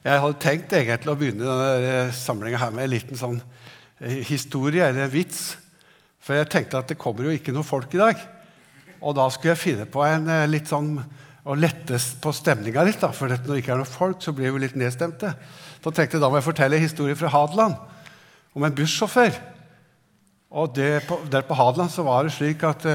Jeg 0.00 0.16
hadde 0.16 0.40
tenkt 0.40 0.70
egentlig 0.72 1.12
å 1.12 1.18
begynne 1.20 1.44
denne 1.44 2.12
samlinga 2.16 2.56
her 2.62 2.70
med 2.72 2.86
en 2.86 2.92
liten 2.94 3.18
sånn 3.20 3.34
eh, 4.00 4.22
historie 4.24 4.86
eller 4.86 5.04
en 5.04 5.12
vits. 5.12 5.58
For 6.24 6.38
jeg 6.38 6.48
tenkte 6.48 6.78
at 6.80 6.88
det 6.88 6.96
kommer 7.00 7.26
jo 7.28 7.34
ikke 7.36 7.52
noe 7.52 7.66
folk 7.68 7.92
i 7.92 8.00
dag. 8.00 8.22
Og 9.04 9.12
da 9.18 9.26
skulle 9.28 9.52
jeg 9.52 9.60
finne 9.60 9.84
på 9.92 10.00
en 10.06 10.24
eh, 10.32 10.46
litt 10.48 10.70
sånn 10.72 10.94
å 11.44 11.56
lette 11.56 11.98
på 12.24 12.32
stemninga 12.32 12.84
litt. 12.88 12.96
da, 13.02 13.10
For 13.12 13.28
når 13.28 13.44
det 13.44 13.58
ikke 13.60 13.74
er 13.74 13.82
noe 13.82 13.88
folk, 13.88 14.22
så 14.24 14.32
blir 14.36 14.54
vi 14.54 14.62
litt 14.62 14.78
nedstemte. 14.80 15.34
Så 15.84 15.92
tenkte 15.92 16.16
jeg 16.16 16.24
da 16.24 16.30
må 16.32 16.40
jeg 16.40 16.48
fortelle 16.48 16.78
en 16.78 16.86
historie 16.86 17.18
fra 17.20 17.32
Hadeland 17.34 17.76
om 18.56 18.64
en 18.64 18.78
bussjåfør. 18.80 19.36
Og 20.56 20.72
det, 20.80 20.88
Der 21.28 21.44
på 21.44 21.58
Hadeland 21.60 21.92
så 21.92 22.06
var 22.08 22.24
det 22.24 22.32
slik 22.38 22.64
at 22.64 22.88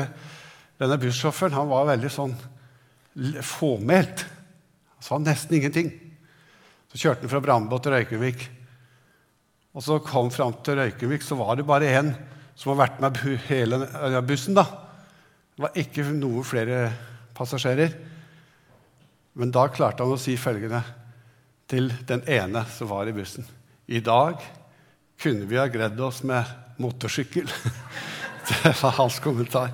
denne 0.82 0.98
bussjåføren 1.06 1.54
han 1.54 1.70
var 1.70 1.86
veldig 1.94 2.12
sånn 2.12 2.34
fåmælt. 3.46 4.26
Han 4.98 5.06
sa 5.06 5.22
nesten 5.22 5.62
ingenting. 5.62 5.94
Så 6.96 7.10
kjørte 7.10 7.26
han 7.26 7.32
fra 7.34 7.42
Brandbo 7.44 7.76
til 7.84 7.92
Røykevik. 7.92 8.46
Og 9.76 9.84
så 9.84 9.98
kom 10.00 10.30
fram 10.32 10.54
til 10.64 10.80
Røykevik, 10.80 11.26
så 11.28 11.36
var 11.36 11.58
det 11.60 11.68
bare 11.68 11.92
én 11.92 12.14
som 12.56 12.72
har 12.72 12.86
vært 12.86 13.02
med 13.04 13.20
hele 13.50 14.22
bussen. 14.24 14.56
da. 14.56 14.64
Det 15.56 15.66
var 15.66 15.76
ikke 15.76 16.06
noe 16.16 16.44
flere 16.48 16.94
passasjerer. 17.36 17.92
Men 19.36 19.52
da 19.52 19.68
klarte 19.68 20.08
han 20.08 20.16
å 20.16 20.20
si 20.20 20.38
følgende 20.40 20.80
til 21.68 21.92
den 22.08 22.24
ene 22.32 22.64
som 22.72 22.88
var 22.88 23.12
i 23.12 23.16
bussen. 23.16 23.44
I 23.92 24.00
dag 24.00 24.40
kunne 25.20 25.50
vi 25.52 25.60
ha 25.60 25.68
gredd 25.68 26.00
oss 26.00 26.24
med 26.24 26.48
motorsykkel. 26.80 27.52
Det 28.46 28.72
var 28.78 28.96
hans 29.02 29.20
kommentar. 29.20 29.72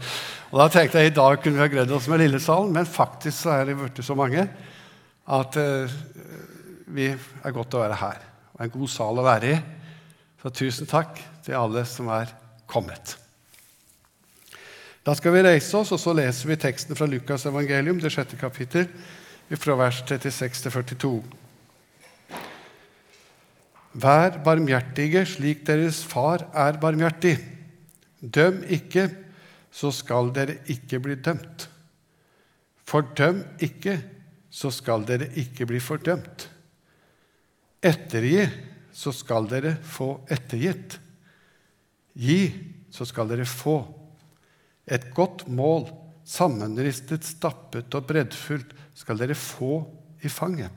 Og 0.50 0.58
da 0.58 0.70
tenkte 0.72 1.02
jeg 1.04 1.12
i 1.12 1.16
dag 1.16 1.38
kunne 1.44 1.60
vi 1.60 1.64
ha 1.66 1.70
greid 1.70 1.92
oss 1.92 2.08
med 2.08 2.22
Lillesalen, 2.24 2.72
men 2.72 2.88
faktisk 2.88 3.36
så 3.44 3.54
er 3.58 3.68
det 3.68 3.76
blitt 3.78 4.00
så 4.04 4.16
mange 4.16 4.46
at 5.32 5.58
uh, 5.60 5.92
vi 6.92 7.08
er 7.12 7.56
godt 7.56 7.78
å 7.78 7.82
være 7.84 8.00
her. 8.02 8.22
Og 8.56 8.66
en 8.66 8.74
god 8.74 8.92
sal 8.92 9.20
å 9.20 9.26
være 9.26 9.52
i. 9.52 9.58
Så 10.42 10.52
tusen 10.54 10.90
takk 10.90 11.20
til 11.46 11.58
alle 11.58 11.84
som 11.90 12.10
er 12.14 12.32
kommet. 12.70 13.16
Da 15.02 15.16
skal 15.18 15.34
vi 15.34 15.44
reise 15.46 15.74
oss, 15.80 15.92
og 15.96 16.02
så 16.02 16.14
leser 16.14 16.52
vi 16.52 16.60
teksten 16.62 16.98
fra 16.98 17.08
Lukas 17.10 17.48
evangelium, 17.50 18.00
det 18.02 18.12
sjette 18.14 18.38
kapittel, 18.38 18.86
fra 19.58 19.76
vers 19.80 20.04
36 20.06 20.62
til 20.62 20.76
42. 20.78 21.16
Vær 24.02 24.38
barmhjertige 24.46 25.26
slik 25.28 25.66
deres 25.68 26.00
far 26.08 26.46
er 26.56 26.78
barmhjertig. 26.80 27.36
Døm 28.22 28.62
ikke, 28.70 29.10
så 29.72 29.90
skal 29.96 30.32
dere 30.36 30.60
ikke 30.70 31.02
bli 31.04 31.18
dømt. 31.20 31.68
Fordøm 32.88 33.42
ikke, 33.64 33.98
så 34.52 34.72
skal 34.72 35.04
dere 35.08 35.32
ikke 35.40 35.66
bli 35.68 35.82
fordømt. 35.82 36.51
Ettergi, 37.82 38.46
så 38.94 39.14
skal 39.16 39.48
dere 39.50 39.76
få 39.82 40.14
ettergitt. 40.30 41.00
Gi, 42.14 42.52
så 42.92 43.08
skal 43.08 43.32
dere 43.32 43.48
få. 43.48 43.80
Et 44.86 45.08
godt 45.16 45.48
mål, 45.50 45.88
sammenristet, 46.28 47.26
stappet 47.26 47.94
og 47.98 48.06
breddfullt, 48.10 48.76
skal 48.94 49.18
dere 49.18 49.38
få 49.38 49.80
i 50.22 50.30
fanget. 50.30 50.70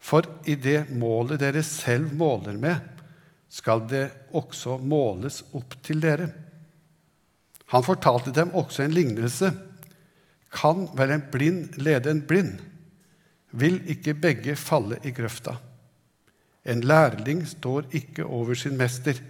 For 0.00 0.24
i 0.46 0.54
det 0.54 0.86
målet 0.94 1.42
dere 1.42 1.64
selv 1.66 2.14
måler 2.16 2.56
med, 2.60 2.78
skal 3.50 3.84
det 3.90 4.06
også 4.36 4.78
måles 4.78 5.42
opp 5.56 5.76
til 5.84 6.00
dere. 6.02 6.30
Han 7.74 7.84
fortalte 7.84 8.34
dem 8.34 8.54
også 8.54 8.84
en 8.84 8.94
lignelse. 8.94 9.50
Kan 10.54 10.86
vel 10.96 11.16
en 11.16 11.28
blind 11.32 11.78
lede 11.82 12.12
en 12.12 12.22
blind? 12.26 12.60
Vil 13.56 13.80
ikke 13.90 14.14
begge 14.14 14.56
falle 14.58 15.00
i 15.04 15.12
grøfta? 15.14 15.56
En 16.66 16.82
lærling 16.82 17.46
står 17.46 17.86
ikke 17.94 18.24
over 18.24 18.54
sin 18.54 18.76
mester, 18.76 19.20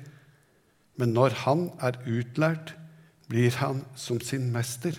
men 0.97 1.13
når 1.13 1.37
han 1.45 1.71
er 1.85 1.99
utlært, 2.09 2.75
blir 3.29 3.51
han 3.61 3.85
som 3.97 4.21
sin 4.21 4.53
mester. 4.53 4.97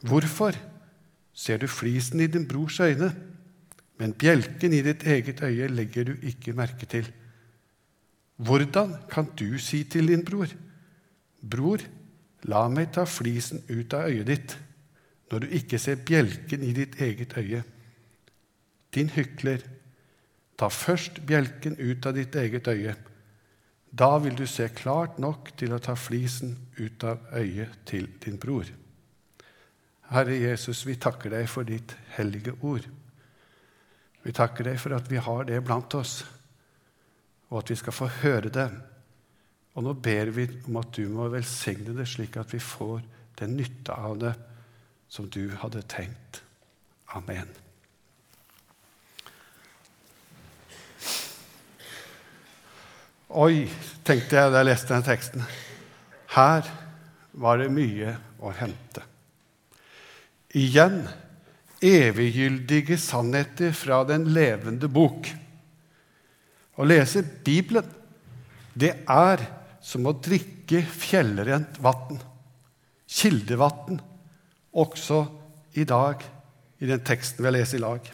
Hvorfor 0.00 0.54
ser 1.34 1.58
du 1.58 1.66
flisen 1.66 2.20
i 2.20 2.26
din 2.30 2.46
brors 2.48 2.80
øyne? 2.80 3.10
men 4.00 4.12
bjelken 4.12 4.74
i 4.76 4.82
ditt 4.84 5.06
eget 5.08 5.42
øye 5.42 5.68
legger 5.72 6.10
du 6.10 6.14
ikke 6.22 6.54
merke 6.56 6.86
til. 6.88 7.08
Hvordan 8.36 8.94
kan 9.10 9.30
du 9.38 9.58
si 9.58 9.84
til 9.84 10.08
din 10.08 10.24
bror, 10.24 10.48
Bror, 11.46 11.78
la 12.48 12.66
meg 12.68 12.90
ta 12.92 13.04
flisen 13.06 13.60
ut 13.70 13.92
av 13.94 14.08
øyet 14.10 14.26
ditt, 14.26 14.54
når 15.30 15.44
du 15.44 15.52
ikke 15.58 15.78
ser 15.78 16.00
bjelken 16.02 16.64
i 16.64 16.72
ditt 16.74 16.96
eget 17.00 17.36
øye? 17.38 17.62
Din 18.94 19.10
hykler, 19.14 19.62
ta 20.56 20.70
først 20.72 21.20
bjelken 21.26 21.76
ut 21.78 22.06
av 22.06 22.16
ditt 22.16 22.36
eget 22.36 22.68
øye. 22.68 22.94
Da 23.96 24.16
vil 24.20 24.36
du 24.36 24.46
se 24.48 24.68
klart 24.74 25.20
nok 25.22 25.52
til 25.56 25.72
å 25.72 25.80
ta 25.80 25.94
flisen 25.96 26.56
ut 26.78 27.04
av 27.04 27.22
øyet 27.36 27.78
til 27.88 28.08
din 28.24 28.38
bror. 28.40 28.68
Herre 30.12 30.36
Jesus, 30.38 30.84
vi 30.86 30.98
takker 31.00 31.32
deg 31.32 31.48
for 31.50 31.66
ditt 31.66 31.96
hellige 32.16 32.54
ord. 32.62 32.86
Vi 34.22 34.34
takker 34.34 34.68
deg 34.68 34.78
for 34.82 34.94
at 34.96 35.08
vi 35.10 35.20
har 35.22 35.46
det 35.48 35.62
blant 35.64 35.94
oss, 35.98 36.20
og 37.50 37.60
at 37.62 37.72
vi 37.72 37.78
skal 37.78 37.94
få 37.94 38.10
høre 38.22 38.52
det. 38.52 38.68
Og 39.76 39.84
nå 39.86 39.92
ber 40.02 40.32
vi 40.34 40.48
om 40.66 40.80
at 40.80 40.94
du 40.96 41.04
må 41.12 41.28
velsigne 41.32 41.94
det, 41.96 42.08
slik 42.10 42.38
at 42.40 42.54
vi 42.54 42.62
får 42.62 43.04
den 43.40 43.58
nytte 43.58 43.94
av 43.94 44.18
det 44.22 44.34
som 45.08 45.28
du 45.30 45.48
hadde 45.60 45.84
tenkt. 45.90 46.42
Amen. 47.14 47.65
Oi, 53.26 53.64
tenkte 54.06 54.36
jeg 54.38 54.52
da 54.52 54.60
jeg 54.60 54.68
leste 54.68 54.92
den 54.94 55.02
teksten. 55.02 55.42
Her 56.30 56.68
var 57.34 57.58
det 57.58 57.72
mye 57.74 58.12
å 58.38 58.52
hente. 58.54 59.02
Igjen 60.54 61.00
eviggyldige 61.82 62.94
sannheter 63.02 63.74
fra 63.74 64.04
den 64.06 64.28
levende 64.30 64.86
bok. 64.86 65.26
Å 66.78 66.86
lese 66.86 67.24
Bibelen, 67.26 67.90
det 68.78 68.94
er 69.10 69.42
som 69.82 70.06
å 70.06 70.14
drikke 70.14 70.84
fjellrent 70.86 71.82
vann. 71.82 72.22
Kildevann, 73.10 73.98
også 74.70 75.24
i 75.74 75.82
dag, 75.82 76.22
i 76.78 76.86
den 76.86 77.02
teksten 77.02 77.42
vi 77.42 77.50
har 77.50 77.58
lest 77.58 77.74
i 77.74 77.82
lag. 77.82 78.06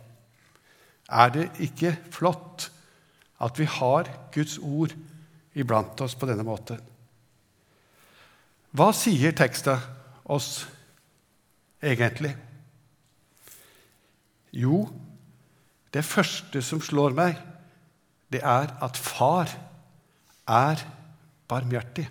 Er 1.13 1.37
det 1.37 1.51
ikke 1.69 1.99
flott 2.15 2.71
at 3.43 3.59
vi 3.59 3.67
har 3.67 4.11
Guds 4.35 4.59
ord 4.63 4.95
iblant 5.59 6.01
oss 6.05 6.15
på 6.19 6.29
denne 6.31 6.47
måten? 6.47 6.81
Hva 8.73 8.89
sier 8.97 9.35
teksten 9.37 9.83
oss 10.33 10.65
egentlig? 11.83 12.33
Jo, 14.53 14.87
det 15.93 16.05
første 16.05 16.63
som 16.65 16.81
slår 16.81 17.17
meg, 17.17 17.37
det 18.33 18.41
er 18.41 18.73
at 18.85 18.97
far 18.97 19.51
er 20.49 20.81
barmhjertig. 21.49 22.07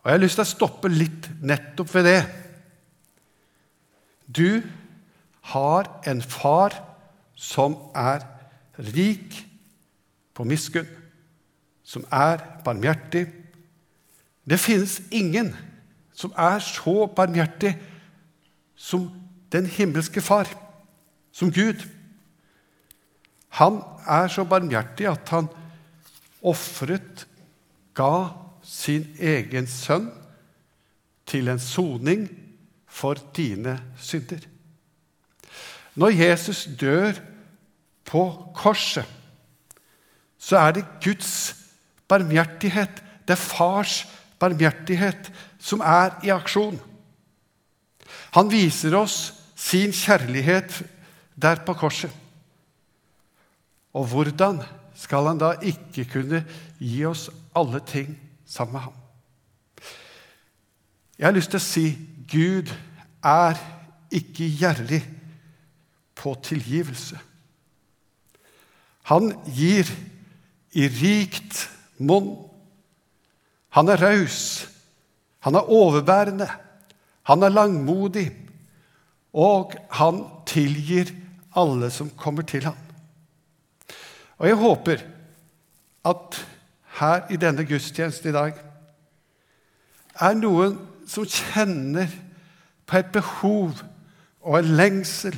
Og 0.00 0.08
Jeg 0.08 0.16
har 0.16 0.22
lyst 0.22 0.38
til 0.40 0.46
å 0.46 0.54
stoppe 0.54 0.88
litt 0.88 1.28
nettopp 1.44 1.90
ved 1.92 2.06
det. 2.08 2.20
Du 4.24 4.62
har 5.52 5.90
en 6.08 6.22
far 6.24 6.78
som 7.36 7.76
er 7.96 8.24
rik 8.80 9.36
på 10.34 10.44
miskunn, 10.44 10.88
som 11.84 12.04
er 12.12 12.42
barmhjertig. 12.64 13.26
Det 14.44 14.60
finnes 14.60 15.00
ingen 15.10 15.52
som 16.16 16.32
er 16.38 16.58
så 16.64 17.06
barmhjertig 17.16 17.74
som 18.76 19.08
den 19.52 19.66
himmelske 19.66 20.20
Far, 20.20 20.48
som 21.32 21.52
Gud. 21.52 21.82
Han 23.60 23.80
er 24.06 24.28
så 24.28 24.44
barmhjertig 24.44 25.08
at 25.10 25.28
han 25.34 25.50
ofret, 26.42 27.26
ga 27.94 28.30
sin 28.64 29.02
egen 29.18 29.66
sønn 29.68 30.06
til 31.28 31.50
en 31.50 31.60
soning 31.60 32.28
for 32.86 33.18
dine 33.36 33.74
synder. 33.98 34.46
Når 35.98 36.14
Jesus 36.14 36.68
dør 36.80 37.18
på 38.10 38.24
korset, 38.56 39.06
så 40.40 40.58
er 40.58 40.78
det 40.78 40.88
Guds 41.04 41.54
barmhjertighet, 42.10 43.02
det 43.28 43.36
er 43.36 43.42
fars 43.42 44.02
barmhjertighet, 44.40 45.30
som 45.60 45.82
er 45.84 46.16
i 46.24 46.32
aksjon. 46.34 46.78
Han 48.34 48.50
viser 48.50 48.96
oss 48.98 49.18
sin 49.58 49.92
kjærlighet 49.94 50.80
der 51.40 51.60
på 51.66 51.76
korset. 51.78 52.10
Og 53.94 54.06
hvordan 54.10 54.62
skal 54.94 55.26
han 55.30 55.40
da 55.40 55.54
ikke 55.66 56.06
kunne 56.12 56.42
gi 56.78 57.04
oss 57.08 57.28
alle 57.56 57.82
ting 57.86 58.14
sammen 58.46 58.78
med 58.78 58.86
ham? 58.86 58.96
Jeg 61.18 61.26
har 61.26 61.36
lyst 61.36 61.52
til 61.52 61.60
å 61.60 61.64
si 61.64 61.86
Gud 62.30 62.70
er 63.20 63.58
ikke 64.14 64.46
gjerrig 64.56 65.02
på 66.16 66.32
tilgivelse. 66.44 67.18
Han 69.10 69.32
gir 69.50 69.88
i 70.78 70.86
rikt 70.86 71.64
monn. 71.98 72.36
Han 73.74 73.90
er 73.90 74.02
raus. 74.02 74.68
Han 75.42 75.58
er 75.58 75.70
overbærende. 75.70 76.46
Han 77.26 77.42
er 77.42 77.54
langmodig. 77.54 78.28
Og 79.34 79.74
han 79.98 80.22
tilgir 80.46 81.10
alle 81.58 81.90
som 81.90 82.10
kommer 82.10 82.46
til 82.46 82.64
ham. 82.64 82.78
Og 84.38 84.48
jeg 84.48 84.56
håper 84.56 85.02
at 86.06 86.40
her 87.00 87.26
i 87.30 87.36
denne 87.36 87.66
gudstjenesten 87.66 88.30
i 88.30 88.34
dag 88.34 88.54
er 90.20 90.38
noen 90.38 90.78
som 91.08 91.26
kjenner 91.26 92.08
på 92.86 92.98
et 92.98 93.12
behov 93.12 93.82
og 94.40 94.56
en 94.58 94.72
lengsel 94.78 95.36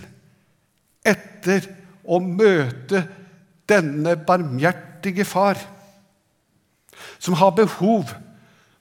etter 1.07 1.67
å 2.05 2.21
møte 2.23 3.03
denne 3.73 4.17
barmhjertige 4.21 5.27
far, 5.29 5.59
som 7.19 7.39
har 7.41 7.55
behov 7.57 8.13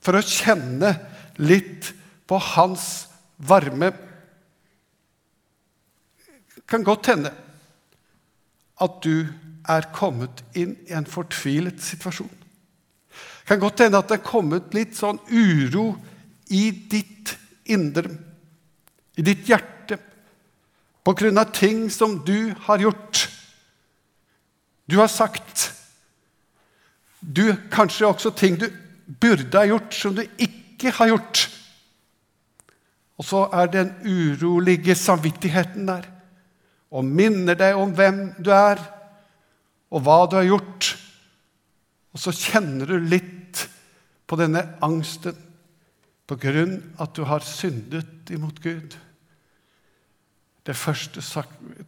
for 0.01 0.17
å 0.17 0.25
kjenne 0.25 0.93
litt 1.41 1.91
på 2.29 2.39
hans 2.53 3.07
varme. 3.37 3.91
Det 6.55 6.65
kan 6.69 6.85
godt 6.87 7.11
hende 7.11 7.31
at 8.81 9.01
du 9.05 9.27
er 9.69 9.89
kommet 9.93 10.41
inn 10.57 10.75
i 10.87 10.95
en 10.97 11.07
fortvilet 11.09 11.81
situasjon. 11.83 12.31
Det 12.31 13.49
kan 13.49 13.61
godt 13.61 13.83
hende 13.83 13.99
at 13.99 14.09
det 14.09 14.19
er 14.19 14.25
kommet 14.25 14.73
litt 14.75 14.95
sånn 14.97 15.19
uro 15.29 15.91
i 16.51 16.69
ditt 16.71 17.35
indre, 17.71 18.09
i 19.17 19.25
ditt 19.25 19.47
hjerte, 19.49 19.99
på 21.01 21.13
grunn 21.17 21.39
av 21.41 21.51
ting 21.55 21.87
som 21.93 22.19
du 22.25 22.53
har 22.67 22.81
gjort. 22.81 23.25
Du 24.89 24.97
har 24.99 25.09
sagt. 25.11 25.71
Du, 27.21 27.53
kanskje 27.71 28.07
også 28.07 28.31
ting 28.33 28.57
du 28.59 28.67
burde 29.21 29.57
ha 29.57 29.67
gjort, 29.69 29.93
som 29.93 30.15
du 30.17 30.23
ikke 30.23 30.93
har 30.97 31.11
gjort. 31.11 31.43
Og 33.21 33.27
så 33.27 33.43
er 33.53 33.69
den 33.69 33.91
urolige 34.07 34.95
samvittigheten 34.97 35.85
der 35.89 36.07
og 36.91 37.07
minner 37.07 37.55
deg 37.55 37.77
om 37.79 37.93
hvem 37.95 38.17
du 38.43 38.49
er, 38.51 38.81
og 39.91 40.03
hva 40.03 40.17
du 40.27 40.35
har 40.35 40.47
gjort. 40.49 40.89
Og 42.11 42.19
så 42.19 42.33
kjenner 42.35 42.89
du 42.89 42.97
litt 42.99 43.61
på 44.27 44.35
denne 44.39 44.65
angsten 44.83 45.37
på 46.27 46.37
grunn 46.39 46.77
at 46.99 47.15
du 47.15 47.23
har 47.27 47.43
syndet 47.47 48.31
imot 48.31 48.59
Gud. 48.63 48.97
Det 50.67 50.75
første 50.77 51.23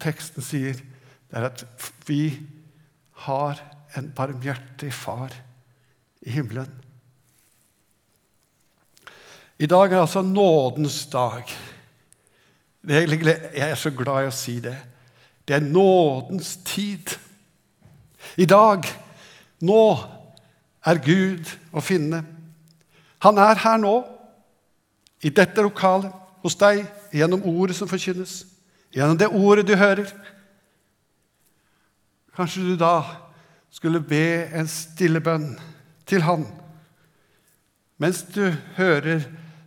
teksten 0.01 0.44
sier, 0.44 0.80
det 1.30 1.39
er 1.39 1.50
at 1.50 1.66
vi 2.07 2.31
har 3.25 3.60
en 3.98 4.10
barmhjertig 4.16 4.92
far 4.94 5.34
i 6.22 6.31
himmelen. 6.34 6.72
I 9.60 9.66
dag 9.70 9.94
er 9.94 10.02
altså 10.02 10.22
nådens 10.22 11.06
dag. 11.06 11.44
Jeg 12.88 13.70
er 13.70 13.75
så 13.75 13.92
glad 13.96 14.25
i 14.25 14.31
å 14.31 14.36
si 14.36 14.58
det. 14.60 14.75
Det 15.48 15.56
er 15.56 15.64
nådens 15.64 16.58
tid. 16.66 17.14
I 18.38 18.46
dag, 18.46 18.88
nå, 19.62 19.84
er 20.84 21.00
Gud 21.04 21.48
å 21.72 21.84
finne. 21.84 22.24
Han 23.24 23.40
er 23.40 23.62
her 23.64 23.80
nå, 23.80 23.94
i 25.24 25.31
dette 25.31 25.64
lokalet, 25.64 26.12
hos 26.44 26.58
deg, 26.60 26.81
gjennom 27.16 27.46
ordet 27.48 27.78
som 27.78 27.88
forkynnes, 27.88 28.42
gjennom 28.92 29.16
det 29.20 29.30
ordet 29.31 29.64
du 29.68 29.78
hører. 29.80 30.10
Kanskje 32.34 32.66
du 32.66 32.76
da 32.80 32.98
skulle 33.74 34.02
be 34.02 34.50
en 34.54 34.68
stille 34.70 35.22
bønn 35.24 35.54
til 36.10 36.26
Han 36.26 36.46
mens 38.04 38.24
du 38.34 38.44
hører 38.78 39.24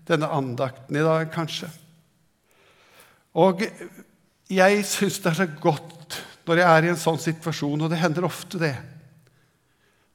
denne 0.07 0.29
andakten 0.29 0.97
i 0.99 1.05
dag, 1.05 1.29
kanskje. 1.33 1.71
Og 3.37 3.63
jeg 4.51 4.83
syns 4.85 5.21
det 5.23 5.31
er 5.31 5.39
så 5.41 5.47
godt 5.61 6.19
når 6.47 6.61
jeg 6.61 6.67
er 6.71 6.87
i 6.87 6.91
en 6.93 7.01
sånn 7.01 7.19
situasjon, 7.19 7.81
og 7.83 7.91
det 7.91 7.99
hender 7.99 8.27
ofte, 8.29 8.61
det. 8.61 8.75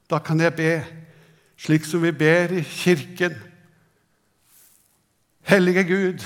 Da 0.08 0.20
kan 0.24 0.40
jeg 0.40 0.54
be 0.56 0.70
slik 1.60 1.84
som 1.86 2.02
vi 2.04 2.12
ber 2.16 2.54
i 2.56 2.62
kirken. 2.64 3.34
Hellige 5.50 5.84
Gud, 5.90 6.24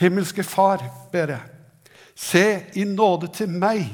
himmelske 0.00 0.46
Far, 0.46 0.86
ber 1.12 1.34
jeg. 1.34 1.50
Se 2.14 2.46
i 2.78 2.86
nåde 2.88 3.28
til 3.34 3.50
meg, 3.50 3.88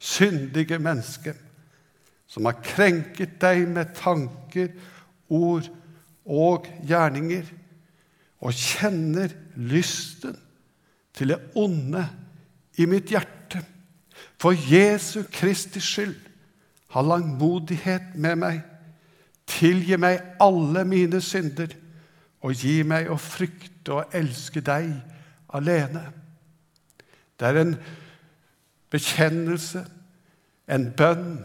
syndige 0.00 0.78
menneske, 0.80 1.34
som 2.30 2.46
har 2.48 2.60
krenket 2.64 3.36
deg 3.42 3.66
med 3.68 3.92
tanker, 3.98 4.70
ord 5.28 5.66
og 6.24 6.68
gjerninger, 6.88 7.44
og 8.40 8.56
kjenner 8.56 9.32
lysten 9.60 10.38
til 11.12 11.34
det 11.34 11.40
onde 11.58 12.06
i 12.80 12.86
mitt 12.88 13.12
hjerte. 13.12 13.60
For 14.40 14.56
Jesu 14.56 15.22
Kristi 15.32 15.82
skyld, 15.84 16.16
ha 16.90 17.02
langmodighet 17.04 18.14
med 18.16 18.40
meg. 18.40 18.62
Tilgi 19.50 19.98
meg 20.00 20.22
alle 20.40 20.84
mine 20.88 21.20
synder, 21.22 21.74
og 22.40 22.56
gi 22.56 22.80
meg 22.88 23.10
å 23.12 23.18
frykte 23.20 23.98
og 23.98 24.14
elske 24.16 24.62
deg 24.64 24.88
alene. 25.52 26.06
Det 27.36 27.48
er 27.48 27.60
en 27.60 27.74
bekjennelse, 28.90 29.84
en 30.70 30.90
bønn, 30.96 31.44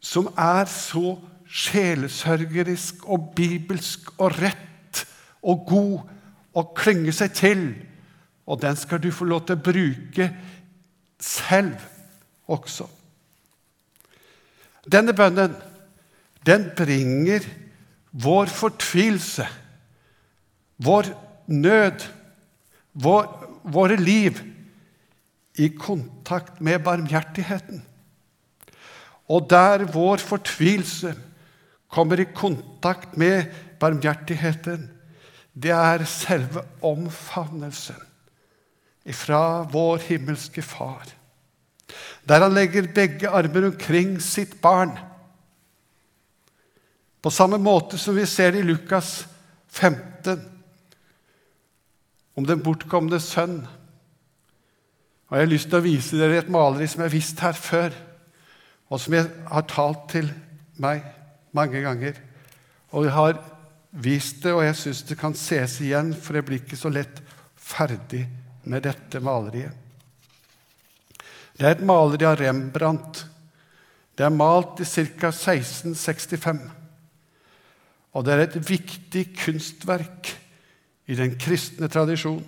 som 0.00 0.28
er 0.38 0.66
så 0.70 1.16
sjelesørgerisk 1.52 3.04
og 3.12 3.32
bibelsk 3.36 4.12
og 4.18 4.38
rett 4.40 5.02
og 5.42 5.66
god 5.68 6.58
å 6.58 6.64
klynge 6.76 7.12
seg 7.16 7.34
til 7.36 7.64
og 8.46 8.62
den 8.62 8.76
skal 8.76 9.00
du 9.02 9.10
få 9.14 9.24
lov 9.28 9.46
til 9.46 9.56
å 9.56 9.64
bruke 9.64 10.28
selv 11.22 11.78
også. 12.50 12.88
Denne 14.90 15.14
bønnen, 15.14 15.54
den 16.46 16.66
bringer 16.76 17.46
vår 18.10 18.50
fortvilelse, 18.50 19.46
vår 20.82 21.12
nød, 21.46 22.02
vår, 22.92 23.28
våre 23.62 23.96
liv 23.96 24.40
i 25.58 25.68
kontakt 25.76 26.60
med 26.60 26.82
barmhjertigheten. 26.84 27.82
Og 29.28 29.46
der 29.50 29.84
vår 29.92 30.22
fortvilelse 30.24 31.14
kommer 31.92 32.20
i 32.20 32.28
kontakt 32.34 33.16
med 33.20 33.52
barmhjertigheten, 33.80 34.88
det 35.52 35.74
er 35.76 36.04
selve 36.08 36.62
omfavnelsen 36.80 37.98
ifra 39.04 39.62
vår 39.68 40.04
himmelske 40.06 40.62
Far, 40.62 41.04
der 42.28 42.44
han 42.44 42.54
legger 42.54 42.88
begge 42.94 43.28
armer 43.28 43.66
omkring 43.68 44.14
sitt 44.22 44.60
barn. 44.62 44.94
På 47.22 47.30
samme 47.30 47.58
måte 47.58 47.98
som 47.98 48.16
vi 48.16 48.26
ser 48.26 48.56
i 48.56 48.62
Lukas 48.64 49.26
15 49.68 50.40
om 52.38 52.46
den 52.48 52.62
bortkomne 52.64 53.20
sønn. 53.20 53.60
Og 55.32 55.38
Jeg 55.38 55.46
har 55.46 55.48
lyst 55.48 55.70
til 55.72 55.78
å 55.78 55.86
vise 55.86 56.18
dere 56.20 56.42
et 56.42 56.48
maleri 56.52 56.84
som 56.92 57.00
jeg 57.00 57.08
har 57.08 57.14
vist 57.14 57.38
her 57.40 57.56
før, 57.56 57.94
og 58.92 59.00
som 59.00 59.14
jeg 59.16 59.30
har 59.48 59.62
talt 59.64 60.02
til 60.12 60.28
meg 60.84 61.06
mange 61.56 61.80
ganger. 61.80 62.18
Og 62.92 63.06
jeg 63.06 63.14
har 63.16 63.38
vist 64.04 64.42
det, 64.44 64.52
og 64.52 64.60
jeg 64.66 64.76
syns 64.76 65.00
det 65.08 65.16
kan 65.16 65.32
ses 65.32 65.78
igjen, 65.80 66.12
for 66.12 66.36
jeg 66.36 66.44
blir 66.50 66.60
ikke 66.60 66.76
så 66.76 66.92
lett 66.92 67.24
ferdig 67.56 68.26
med 68.68 68.84
dette 68.84 69.24
maleriet. 69.24 69.72
Det 71.56 71.64
er 71.64 71.78
et 71.78 71.88
maleri 71.88 72.28
av 72.28 72.36
Rembrandt. 72.36 73.24
Det 74.12 74.28
er 74.28 74.36
malt 74.36 74.84
i 74.84 74.84
ca. 74.84 75.32
1665. 75.32 76.60
Og 78.12 78.28
det 78.28 78.36
er 78.36 78.44
et 78.50 78.64
viktig 78.68 79.30
kunstverk 79.46 80.36
i 81.08 81.16
den 81.16 81.40
kristne 81.40 81.88
tradisjonen. 81.88 82.44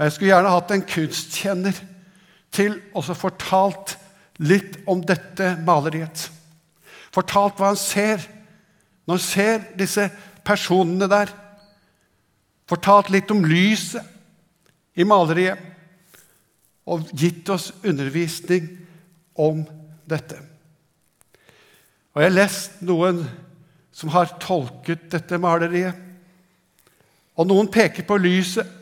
Og 0.00 0.06
Jeg 0.06 0.12
skulle 0.12 0.30
gjerne 0.30 0.52
hatt 0.54 0.70
en 0.72 0.82
kunstkjenner 0.88 1.80
til 2.56 2.78
å 2.96 3.02
fortalt 3.04 3.98
litt 4.40 4.78
om 4.88 5.02
dette 5.04 5.50
maleriet. 5.60 6.22
Fortalt 7.12 7.60
hva 7.60 7.74
han 7.74 7.76
ser 7.76 8.24
når 9.04 9.18
han 9.18 9.26
ser 9.26 9.66
disse 9.76 10.06
personene 10.40 11.04
der. 11.04 11.28
Fortalt 12.64 13.12
litt 13.12 13.28
om 13.28 13.44
lyset 13.44 14.00
i 14.96 15.04
maleriet 15.04 15.60
og 16.88 17.12
gitt 17.12 17.52
oss 17.52 17.68
undervisning 17.84 18.72
om 19.36 19.66
dette. 20.08 20.40
Og 22.16 22.22
Jeg 22.24 22.30
har 22.30 22.38
lest 22.40 22.80
noen 22.80 23.20
som 23.92 24.16
har 24.16 24.32
tolket 24.40 25.10
dette 25.12 25.36
maleriet. 25.36 25.92
Og 27.36 27.52
noen 27.52 27.68
peker 27.68 28.08
på 28.08 28.16
lyset. 28.16 28.79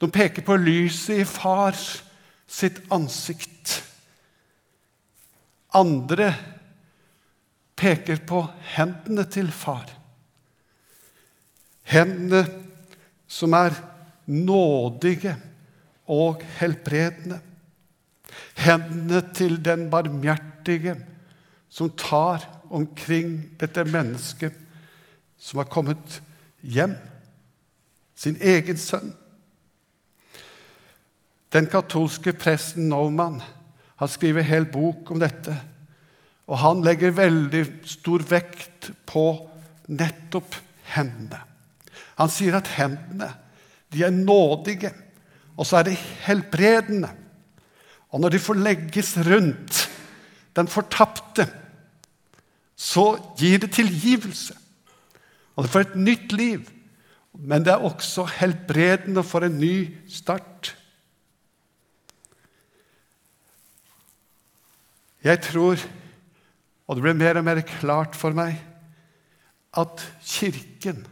De 0.00 0.10
peker 0.12 0.44
på 0.44 0.56
lyset 0.60 1.22
i 1.22 1.24
fars 1.28 2.02
sitt 2.46 2.82
ansikt. 2.92 3.80
Andre 5.76 6.30
peker 7.76 8.20
på 8.28 8.42
hendene 8.76 9.26
til 9.32 9.50
far. 9.52 9.88
Hendene 11.86 12.44
som 13.28 13.54
er 13.56 13.76
nådige 14.26 15.36
og 16.12 16.42
helbredende. 16.58 17.40
Hendene 18.56 19.22
til 19.34 19.58
den 19.64 19.88
barmhjertige 19.90 20.96
som 21.68 21.90
tar 21.98 22.44
omkring 22.70 23.38
dette 23.60 23.84
mennesket 23.84 24.54
som 25.38 25.60
har 25.60 25.68
kommet 25.70 26.20
hjem, 26.62 26.96
sin 28.16 28.38
egen 28.40 28.78
sønn. 28.80 29.12
Den 31.56 31.70
katolske 31.72 32.34
presten 32.36 32.90
Naumann 32.90 33.40
har 33.96 34.10
skrevet 34.12 34.44
en 34.44 34.50
hel 34.50 34.66
bok 34.68 35.08
om 35.14 35.22
dette. 35.22 35.54
Og 36.44 36.60
han 36.60 36.82
legger 36.84 37.16
veldig 37.16 37.62
stor 37.88 38.24
vekt 38.28 38.90
på 39.08 39.24
nettopp 39.88 40.58
hendene. 40.92 41.40
Han 42.20 42.32
sier 42.32 42.58
at 42.58 42.68
hendene 42.76 43.30
de 43.94 44.02
er 44.04 44.12
nådige, 44.12 44.90
og 45.56 45.64
så 45.64 45.78
er 45.80 45.88
de 45.88 45.96
helbredende. 46.26 47.08
Og 48.12 48.20
når 48.20 48.34
de 48.34 48.42
får 48.42 48.60
legges 48.60 49.14
rundt 49.24 49.86
den 50.56 50.68
fortapte, 50.68 51.46
så 52.76 53.14
gir 53.38 53.62
det 53.62 53.72
tilgivelse. 53.78 54.56
Og 55.56 55.64
det 55.64 55.72
får 55.72 55.86
et 55.86 56.00
nytt 56.04 56.32
liv. 56.36 56.66
Men 57.32 57.64
det 57.64 57.72
er 57.72 57.84
også 57.84 58.26
helbredende 58.42 59.24
for 59.24 59.46
en 59.46 59.56
ny 59.60 59.86
start. 60.12 60.74
Jeg 65.26 65.42
tror, 65.42 65.80
og 66.86 66.96
det 66.96 67.02
ble 67.02 67.14
mer 67.18 67.40
og 67.40 67.46
mer 67.48 67.62
klart 67.66 68.14
for 68.14 68.36
meg, 68.36 68.60
at 69.76 70.04
Kirken, 70.22 71.02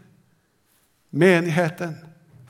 menigheten, 1.10 1.96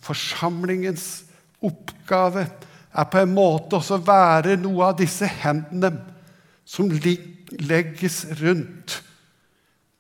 forsamlingens 0.05 1.25
oppgave 1.65 2.45
er 2.45 3.09
på 3.11 3.23
en 3.23 3.33
måte 3.33 3.79
også 3.79 3.97
å 3.97 4.05
være 4.05 4.59
noe 4.61 4.91
av 4.91 4.99
disse 5.01 5.27
hendene 5.41 5.95
som 6.69 6.93
legges 6.93 8.21
rundt 8.43 9.01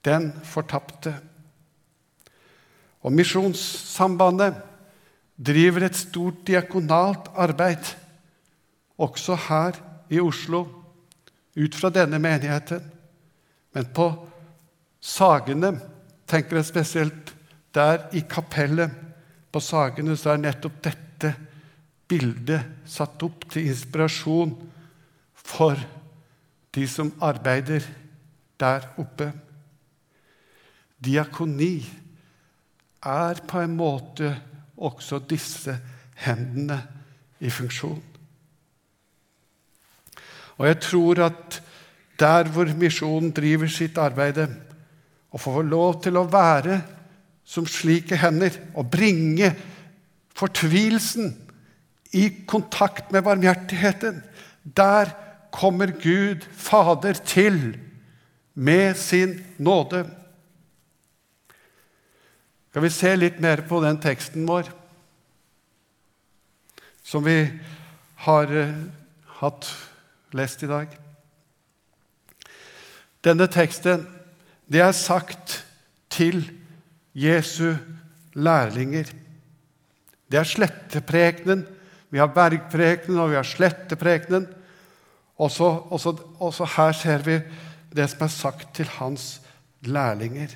den 0.04 0.30
fortapte. 0.44 1.14
Og 3.04 3.12
Misjonssambandet 3.12 4.60
driver 5.34 5.88
et 5.88 5.96
stort 5.96 6.44
diakonalt 6.46 7.32
arbeid, 7.40 7.88
også 9.00 9.36
her 9.48 9.80
i 10.12 10.20
Oslo 10.22 10.66
ut 11.54 11.74
fra 11.74 11.90
denne 11.94 12.18
menigheten. 12.18 12.82
Men 13.74 13.90
på 13.94 14.08
Sagene 15.04 15.74
tenker 16.30 16.58
jeg 16.58 16.70
spesielt 16.70 17.34
der 17.74 18.06
i 18.16 18.22
kapellet 18.30 18.92
på 19.52 19.60
Sagene 19.62 20.16
så 20.18 20.34
er 20.34 20.42
nettopp 20.42 20.78
dette 20.82 21.34
bildet 22.10 22.86
satt 22.90 23.22
opp 23.26 23.46
til 23.52 23.68
inspirasjon 23.70 24.54
for 25.34 25.78
de 26.74 26.86
som 26.90 27.12
arbeider 27.22 27.84
der 28.60 28.88
oppe. 28.98 29.30
Diakoni 31.04 31.76
er 33.04 33.42
på 33.46 33.60
en 33.60 33.76
måte 33.76 34.32
også 34.76 35.20
disse 35.28 35.76
hendene 36.24 36.80
i 37.44 37.50
funksjon. 37.52 38.13
Og 40.58 40.66
jeg 40.68 40.80
tror 40.80 41.22
at 41.26 41.60
der 42.20 42.50
hvor 42.54 42.68
misjonen 42.78 43.32
driver 43.34 43.70
sitt 43.70 43.98
arbeid, 43.98 44.44
å 45.34 45.40
få 45.40 45.64
lov 45.66 45.98
til 46.04 46.18
å 46.20 46.28
være 46.30 46.78
som 47.44 47.66
slike 47.66 48.16
hender 48.22 48.54
og 48.78 48.86
bringe 48.92 49.50
fortvilelsen 50.38 51.32
i 52.14 52.28
kontakt 52.46 53.10
med 53.12 53.24
barmhjertigheten, 53.26 54.22
der 54.62 55.10
kommer 55.54 55.90
Gud 55.90 56.46
Fader 56.54 57.18
til 57.26 57.74
med 58.54 58.94
sin 58.94 59.40
nåde. 59.58 60.04
Skal 62.70 62.82
vi 62.82 62.90
se 62.90 63.12
litt 63.18 63.42
mer 63.42 63.62
på 63.66 63.82
den 63.82 63.98
teksten 64.02 64.46
vår 64.48 64.70
som 67.04 67.22
vi 67.26 67.36
har 68.24 68.50
uh, 68.50 68.70
hatt 69.42 69.68
lest 70.34 70.62
i 70.62 70.70
dag. 70.70 70.90
Denne 73.24 73.46
teksten 73.48 74.04
det 74.70 74.80
er 74.80 74.92
sagt 74.96 75.60
til 76.12 76.42
Jesu 77.14 77.74
lærlinger. 78.34 79.10
Det 80.30 80.40
er 80.40 80.48
sletteprekenen. 80.48 81.64
Vi 82.10 82.18
har 82.18 82.32
bergprekenen, 82.32 83.18
og 83.20 83.30
vi 83.30 83.38
har 83.38 83.46
sletteprekenen. 83.46 84.46
Også, 85.38 85.64
også, 85.90 86.16
også 86.38 86.68
her 86.76 86.92
ser 86.92 87.24
vi 87.26 87.38
det 87.94 88.08
som 88.10 88.24
er 88.26 88.32
sagt 88.32 88.74
til 88.74 88.88
hans 88.98 89.40
lærlinger. 89.86 90.54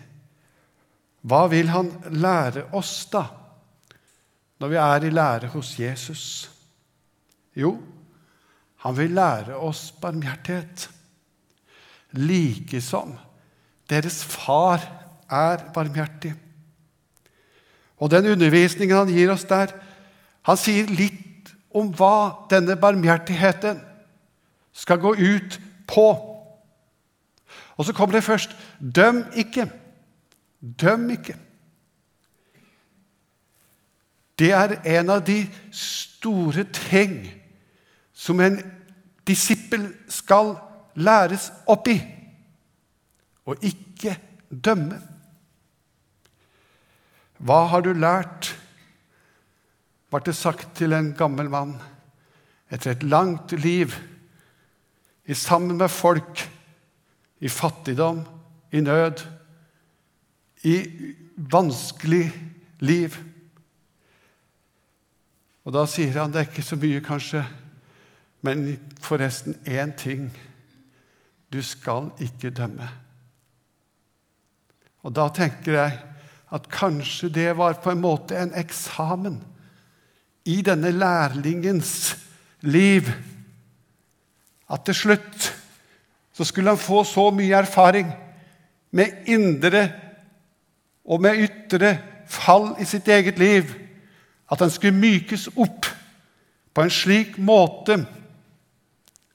Hva 1.28 1.46
vil 1.50 1.68
han 1.70 1.90
lære 2.14 2.68
oss, 2.72 3.06
da, 3.10 3.24
når 4.58 4.70
vi 4.70 4.78
er 4.80 5.06
i 5.06 5.10
lære 5.10 5.50
hos 5.52 5.74
Jesus? 5.78 6.24
Jo, 7.58 7.76
han 8.84 8.96
vil 8.96 9.10
lære 9.10 9.56
oss 9.56 9.90
barmhjertighet. 10.00 10.90
Like 12.12 12.80
som 12.80 13.16
deres 13.90 14.22
far 14.24 14.82
er 15.30 15.64
barmhjertig. 15.74 16.34
Og 17.98 18.10
den 18.10 18.26
undervisningen 18.32 18.96
han 18.96 19.10
gir 19.10 19.32
oss 19.32 19.46
der, 19.48 19.72
han 20.46 20.60
sier 20.60 20.88
litt 20.92 21.50
om 21.74 21.90
hva 21.96 22.46
denne 22.50 22.76
barmhjertigheten 22.80 23.80
skal 24.72 25.00
gå 25.02 25.14
ut 25.18 25.58
på. 25.88 26.06
Og 27.76 27.86
så 27.86 27.94
kommer 27.96 28.18
det 28.18 28.26
først 28.26 28.54
døm 28.78 29.24
ikke. 29.36 29.66
Døm 30.60 31.08
ikke. 31.14 31.36
Det 34.38 34.52
er 34.54 34.78
en 34.98 35.10
av 35.10 35.24
de 35.26 35.40
store 35.74 36.64
ting 36.74 37.24
som 38.18 38.40
en 38.42 38.58
disippel 39.28 39.86
skal 40.10 40.56
læres 40.98 41.50
opp 41.70 41.86
i, 41.92 41.98
og 43.46 43.62
ikke 43.64 44.16
dømme. 44.50 44.98
Hva 47.38 47.60
har 47.70 47.84
du 47.86 47.92
lært? 47.94 48.54
ble 50.08 50.24
det 50.24 50.32
sagt 50.36 50.70
til 50.78 50.94
en 50.96 51.10
gammel 51.12 51.50
mann 51.52 51.74
etter 52.72 52.94
et 52.94 53.02
langt 53.04 53.52
liv 53.60 53.92
i 55.28 55.36
sammen 55.36 55.76
med 55.76 55.92
folk 55.92 56.40
i 57.44 57.50
fattigdom, 57.52 58.22
i 58.72 58.80
nød, 58.80 59.20
i 60.64 60.76
vanskelig 61.36 62.24
liv. 62.80 63.18
Og 65.68 65.76
da 65.76 65.84
sier 65.86 66.16
han 66.16 66.32
det 66.32 66.40
er 66.40 66.48
ikke 66.48 66.64
så 66.64 66.80
mye, 66.80 67.04
kanskje, 67.04 67.44
men 68.40 68.78
forresten 69.00 69.56
én 69.66 69.92
ting 69.96 70.30
du 71.52 71.62
skal 71.62 72.10
ikke 72.20 72.50
dømme. 72.50 72.88
Og 75.02 75.14
da 75.16 75.28
tenker 75.34 75.78
jeg 75.78 75.98
at 76.52 76.68
kanskje 76.72 77.30
det 77.32 77.50
var 77.56 77.80
på 77.82 77.92
en 77.92 78.02
måte 78.02 78.36
en 78.36 78.54
eksamen 78.56 79.40
i 80.48 80.60
denne 80.64 80.90
lærlingens 80.92 82.16
liv. 82.60 83.08
At 84.70 84.84
til 84.84 84.94
slutt 84.94 85.48
så 86.32 86.44
skulle 86.44 86.70
han 86.70 86.80
få 86.80 87.02
så 87.04 87.30
mye 87.34 87.56
erfaring 87.56 88.12
med 88.90 89.28
indre 89.28 89.88
og 91.04 91.22
med 91.22 91.40
ytre 91.48 91.96
fall 92.28 92.74
i 92.80 92.84
sitt 92.84 93.08
eget 93.08 93.38
liv 93.38 93.72
at 94.48 94.60
han 94.60 94.70
skulle 94.70 94.96
mykes 94.96 95.48
opp 95.56 95.88
på 96.74 96.84
en 96.84 96.92
slik 96.92 97.36
måte 97.40 97.98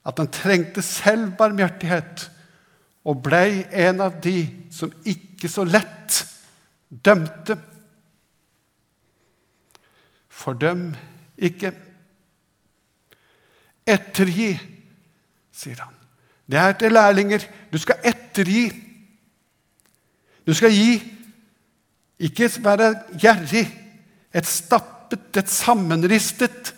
at 0.03 0.19
han 0.19 0.31
trengte 0.31 0.83
selv 0.83 1.31
barmhjertighet 1.39 2.27
og 3.07 3.21
blei 3.23 3.63
en 3.71 4.01
av 4.03 4.19
de 4.23 4.45
som 4.71 4.91
ikke 5.07 5.49
så 5.51 5.65
lett 5.67 6.19
dømte. 6.89 7.57
Fordøm 10.31 10.91
ikke. 11.37 11.73
Ettergi, 13.87 14.53
sier 15.51 15.83
han. 15.83 15.95
Det 16.47 16.59
er 16.59 16.75
til 16.79 16.95
lærlinger. 16.95 17.43
Du 17.71 17.79
skal 17.79 18.03
ettergi. 18.07 18.67
Du 20.47 20.53
skal 20.55 20.71
gi. 20.75 20.97
Ikke 22.23 22.47
være 22.63 22.93
gjerrig, 23.19 23.65
et 24.33 24.47
stappet, 24.47 25.37
et 25.37 25.49
sammenristet 25.49 26.73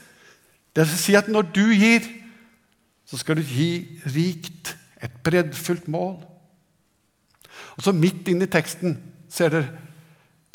Det 0.76 0.84
vil 0.84 0.98
si 1.00 1.14
at 1.16 1.28
når 1.32 1.46
du 1.56 1.70
gir, 1.72 2.04
så 3.06 3.20
skal 3.22 3.38
du 3.40 3.46
gi 3.46 4.00
rikt, 4.10 4.76
et 5.04 5.14
breddfullt 5.24 5.88
mål. 5.92 6.18
Og 7.76 7.84
så 7.86 7.94
midt 7.94 8.30
inn 8.32 8.42
i 8.42 8.50
teksten 8.52 8.98
ser 9.30 9.54
dere 9.54 9.82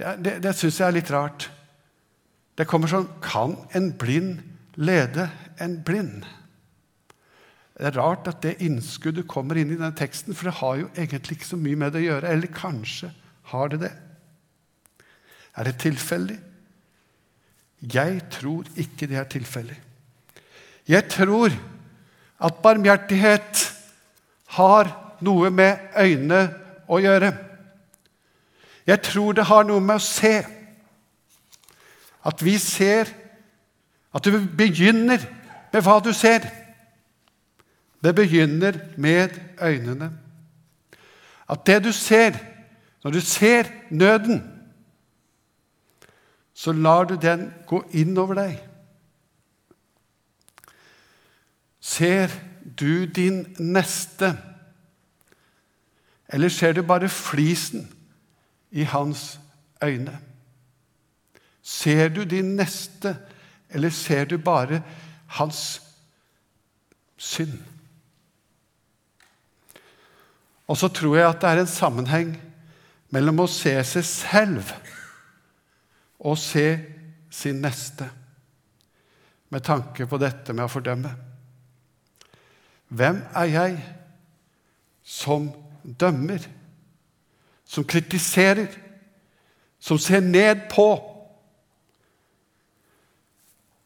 Det, 0.00 0.14
det, 0.24 0.32
det 0.40 0.54
syns 0.56 0.78
jeg 0.80 0.86
er 0.88 0.94
litt 0.96 1.10
rart. 1.12 1.50
Det 2.56 2.64
kommer 2.64 2.88
sånn 2.88 3.08
Kan 3.20 3.58
en 3.76 3.90
blind 4.00 4.38
lede 4.80 5.26
en 5.60 5.74
blind? 5.84 6.24
Det 7.76 7.90
er 7.90 7.96
rart 7.96 8.28
at 8.28 8.40
det 8.44 8.58
innskuddet 8.64 9.28
kommer 9.28 9.56
inn 9.60 9.70
i 9.72 9.76
denne 9.76 9.96
teksten, 9.96 10.34
for 10.36 10.48
det 10.48 10.58
har 10.58 10.78
jo 10.80 10.88
egentlig 10.94 11.38
ikke 11.38 11.50
så 11.50 11.58
mye 11.60 11.78
med 11.80 11.92
det 11.92 12.00
å 12.02 12.06
gjøre. 12.06 12.32
Eller 12.32 12.52
kanskje 12.52 13.12
har 13.52 13.70
det 13.72 13.82
det. 13.84 13.92
Er 15.56 15.68
det 15.68 15.78
tilfeldig? 15.80 16.36
Jeg 17.80 18.18
tror 18.32 18.68
ikke 18.76 19.08
det 19.08 19.16
er 19.16 19.30
tilfeldig. 19.32 19.78
Jeg 20.88 21.08
tror 21.12 21.56
at 22.40 22.62
barmhjertighet 22.62 23.66
har 24.56 24.90
noe 25.20 25.50
med 25.50 25.92
øyne 25.98 26.40
å 26.88 26.98
gjøre. 26.98 27.32
Jeg 28.86 29.02
tror 29.06 29.36
det 29.36 29.44
har 29.50 29.66
noe 29.68 29.80
med 29.80 30.00
å 30.00 30.04
se. 30.04 30.40
At 32.26 32.42
vi 32.44 32.56
ser. 32.58 33.12
At 34.14 34.24
du 34.24 34.40
begynner 34.56 35.22
med 35.72 35.84
hva 35.84 36.00
du 36.02 36.12
ser. 36.16 36.48
Det 38.00 38.14
begynner 38.16 38.80
med 38.96 39.36
øynene. 39.60 40.10
At 41.50 41.66
det 41.66 41.82
du 41.84 41.92
ser, 41.92 42.38
når 43.04 43.10
du 43.10 43.20
ser 43.20 43.68
nøden, 43.90 44.42
så 46.54 46.72
lar 46.72 47.04
du 47.04 47.16
den 47.16 47.48
gå 47.66 47.82
inn 47.96 48.18
over 48.18 48.36
deg. 48.36 48.58
Ser 51.80 52.30
du 52.78 53.06
din 53.06 53.56
neste, 53.58 54.34
eller 56.28 56.48
ser 56.48 56.72
du 56.72 56.82
bare 56.82 57.08
flisen 57.08 57.88
i 58.70 58.82
hans 58.82 59.40
øyne? 59.82 60.18
Ser 61.62 62.08
du 62.08 62.24
din 62.24 62.56
neste, 62.56 63.16
eller 63.70 63.90
ser 63.90 64.24
du 64.24 64.38
bare 64.38 64.82
hans 65.26 65.82
synd? 67.16 67.58
Og 70.68 70.76
så 70.76 70.88
tror 70.88 71.16
jeg 71.16 71.28
at 71.28 71.40
det 71.42 71.50
er 71.50 71.60
en 71.60 71.66
sammenheng 71.66 72.36
mellom 73.10 73.42
å 73.42 73.48
se 73.50 73.72
seg 73.84 74.06
selv 74.06 74.70
og 76.20 76.38
se 76.38 76.66
sin 77.30 77.58
neste, 77.62 78.06
med 79.50 79.64
tanke 79.66 80.06
på 80.06 80.18
dette 80.20 80.54
med 80.54 80.68
å 80.68 80.70
fordømme. 80.70 81.29
Hvem 82.90 83.22
er 83.38 83.50
jeg 83.50 83.76
som 85.06 85.46
dømmer, 85.84 86.42
som 87.64 87.86
kritiserer, 87.86 88.66
som 89.78 89.98
ser 89.98 90.20
ned 90.26 90.66
på? 90.72 90.88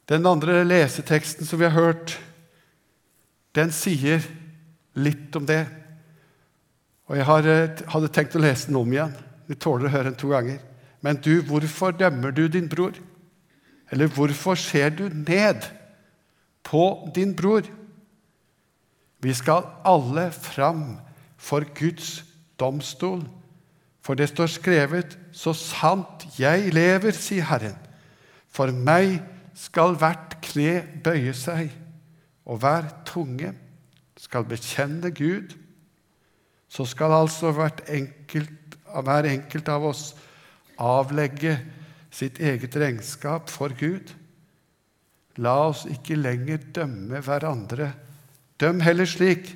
Den 0.08 0.26
andre 0.26 0.62
leseteksten 0.64 1.46
som 1.46 1.60
vi 1.60 1.68
har 1.68 1.76
hørt, 1.76 2.16
den 3.54 3.70
sier 3.72 4.24
litt 4.96 5.36
om 5.36 5.46
det. 5.48 5.62
Og 7.08 7.18
jeg 7.20 7.28
hadde 7.28 8.12
tenkt 8.12 8.36
å 8.36 8.42
lese 8.42 8.70
den 8.70 8.80
om 8.80 8.92
igjen. 8.92 9.12
Vi 9.48 9.56
tåler 9.60 9.88
å 9.90 9.92
høre 9.92 10.10
den 10.10 10.20
to 10.20 10.32
ganger. 10.32 10.60
Men 11.04 11.20
du, 11.20 11.42
hvorfor 11.44 11.92
dømmer 11.92 12.32
du 12.32 12.46
din 12.48 12.68
bror? 12.72 12.96
Eller 13.92 14.08
hvorfor 14.08 14.56
ser 14.56 14.94
du 14.96 15.10
ned 15.12 15.66
på 16.64 16.84
din 17.14 17.36
bror? 17.36 17.68
Vi 19.24 19.32
skal 19.34 19.64
alle 19.88 20.28
fram 20.36 20.98
for 21.40 21.64
Guds 21.78 22.20
domstol. 22.60 23.24
For 24.04 24.14
det 24.20 24.28
står 24.34 24.52
skrevet, 24.52 25.18
så 25.32 25.54
sant 25.56 26.26
jeg 26.36 26.74
lever, 26.76 27.16
sier 27.16 27.48
Herren. 27.48 27.78
For 28.52 28.68
meg 28.68 29.16
skal 29.56 29.96
hvert 29.96 30.36
kne 30.44 30.82
bøye 31.04 31.32
seg, 31.32 31.72
og 32.44 32.60
hver 32.60 32.90
tunge 33.08 33.54
skal 34.20 34.44
bekjenne 34.44 35.08
Gud 35.16 35.56
så 36.74 36.84
skal 36.90 37.12
altså 37.14 37.52
enkelt, 37.86 38.76
hver 39.04 39.28
enkelt 39.30 39.68
av 39.70 39.84
oss 39.86 40.08
avlegge 40.78 41.54
sitt 42.10 42.40
eget 42.42 42.74
regnskap 42.78 43.50
for 43.50 43.74
Gud. 43.78 44.10
La 45.38 45.68
oss 45.68 45.84
ikke 45.90 46.18
lenger 46.18 46.62
dømme 46.74 47.20
hverandre. 47.22 47.92
Døm 48.64 48.80
heller 48.80 49.04
slik. 49.04 49.50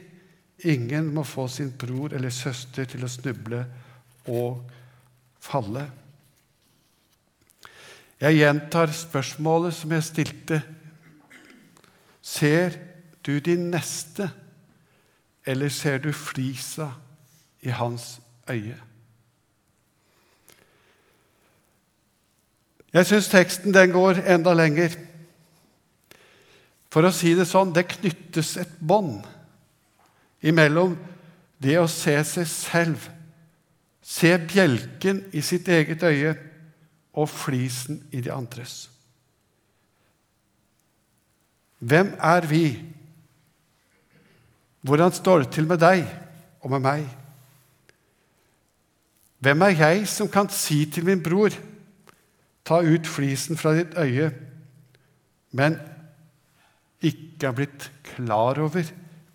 Ingen 0.68 1.14
må 1.14 1.22
få 1.24 1.46
sin 1.48 1.70
bror 1.72 2.12
eller 2.12 2.34
søster 2.34 2.84
til 2.84 3.06
å 3.06 3.08
snuble 3.08 3.62
og 4.28 4.66
falle. 5.40 5.86
Jeg 8.20 8.40
gjentar 8.40 8.92
spørsmålet 8.92 9.76
som 9.78 9.94
jeg 9.94 10.04
stilte. 10.04 10.58
Ser 12.20 12.76
du 13.24 13.38
din 13.38 13.70
neste, 13.70 14.28
eller 15.46 15.72
ser 15.72 16.02
du 16.04 16.10
flisa 16.12 16.90
i 17.64 17.72
hans 17.72 18.18
øye. 18.50 18.76
Jeg 22.92 23.06
syns 23.06 23.28
teksten 23.28 23.72
den 23.74 23.94
går 23.94 24.20
enda 24.26 24.52
lenger. 24.58 24.98
For 26.88 27.04
å 27.04 27.12
si 27.12 27.34
det 27.36 27.48
sånn 27.48 27.74
det 27.76 27.88
knyttes 27.90 28.56
et 28.62 28.78
bånd 28.80 29.26
imellom 30.40 30.94
det 31.60 31.76
å 31.80 31.88
se 31.90 32.14
seg 32.24 32.46
selv, 32.48 33.08
se 34.02 34.30
bjelken 34.40 35.24
i 35.36 35.42
sitt 35.44 35.68
eget 35.68 36.04
øye 36.06 36.36
og 37.18 37.28
flisen 37.28 38.00
i 38.14 38.22
de 38.24 38.32
andres. 38.32 38.86
Hvem 41.78 42.14
er 42.24 42.46
vi? 42.48 42.64
Hvordan 44.80 45.12
står 45.12 45.44
det 45.44 45.50
til 45.54 45.66
med 45.68 45.82
deg 45.82 46.06
og 46.62 46.72
med 46.72 46.82
meg? 46.86 47.04
Hvem 49.38 49.62
er 49.62 49.76
jeg 49.76 50.06
som 50.10 50.30
kan 50.30 50.48
si 50.50 50.84
til 50.90 51.06
min 51.06 51.22
bror, 51.22 51.54
ta 52.66 52.80
ut 52.82 53.06
flisen 53.06 53.58
fra 53.58 53.74
ditt 53.76 53.94
øye, 53.98 54.32
men 55.54 55.78
ikke 57.02 57.46
er 57.46 57.54
blitt 57.54 57.90
klar 58.06 58.58
over 58.62 58.90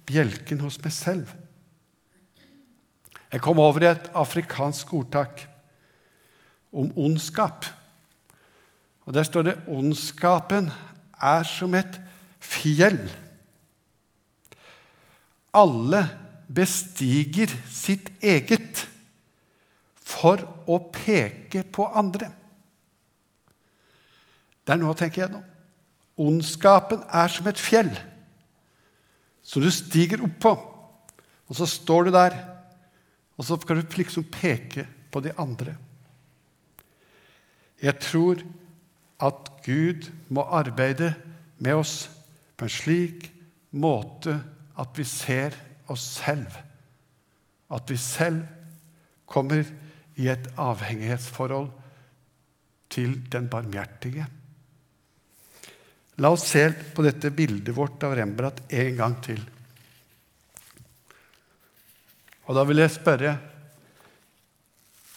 bjelken 0.08 0.62
hos 0.64 0.80
meg 0.84 0.94
selv? 0.96 1.32
Jeg 3.34 3.42
kom 3.42 3.60
over 3.60 3.88
et 3.88 4.12
afrikansk 4.14 4.92
ordtak 4.94 5.42
om 6.74 6.92
ondskap. 6.98 7.66
Og 9.06 9.14
Der 9.14 9.24
står 9.24 9.42
det 9.42 9.62
'ondskapen 9.68 10.72
er 11.22 11.44
som 11.44 11.74
et 11.76 12.02
fjell'. 12.40 13.10
Alle 15.54 16.10
bestiger 16.56 17.48
sitt 17.70 18.12
eget 18.22 18.90
for 20.02 20.38
å 20.68 20.78
peke 20.94 21.64
på 21.64 21.86
andre. 21.86 22.32
Det 24.68 24.74
er 24.74 24.78
noe 24.78 24.94
å 24.94 24.98
tenke 24.98 25.22
gjennom. 25.22 25.44
Ondskapen 26.20 27.02
er 27.10 27.32
som 27.32 27.48
et 27.50 27.62
fjell 27.62 27.92
som 29.44 29.64
du 29.64 29.70
stiger 29.74 30.24
opp 30.24 30.36
på. 30.42 30.54
Og 31.52 31.58
så 31.58 31.68
står 31.70 32.08
du 32.08 32.14
der, 32.16 32.36
og 33.38 33.46
så 33.46 33.58
skal 33.60 33.82
du 33.82 33.98
liksom 34.00 34.26
peke 34.32 34.88
på 35.12 35.22
de 35.22 35.34
andre. 35.38 35.76
Jeg 37.84 38.00
tror 38.00 38.42
at 39.24 39.50
Gud 39.66 40.08
må 40.32 40.46
arbeide 40.48 41.14
med 41.60 41.82
oss 41.82 42.08
på 42.58 42.66
en 42.66 42.72
slik 42.72 43.28
måte 43.76 44.38
at 44.80 44.98
vi 44.98 45.06
ser 45.08 45.56
oss 45.92 46.06
selv. 46.22 46.48
At 47.74 47.90
vi 47.90 47.98
selv 48.00 48.46
kommer 49.28 49.66
i 50.16 50.30
et 50.30 50.48
avhengighetsforhold 50.58 51.70
til 52.94 53.18
den 53.32 53.50
barmhjertige. 53.50 54.28
La 56.22 56.30
oss 56.34 56.46
se 56.46 56.68
på 56.94 57.06
dette 57.06 57.32
bildet 57.34 57.74
vårt 57.76 58.04
av 58.06 58.14
Rembrandt 58.18 58.62
en 58.70 58.98
gang 59.00 59.18
til. 59.26 59.42
Og 62.46 62.58
da 62.58 62.64
vil 62.68 62.84
jeg 62.84 62.94
spørre 62.94 63.36